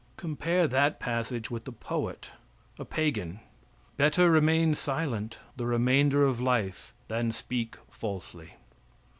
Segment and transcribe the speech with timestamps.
[0.17, 2.31] Compare that passage with the poet,
[2.79, 3.39] a pagan:
[3.97, 8.55] "Better remain silent the remainder of life than speak falsely."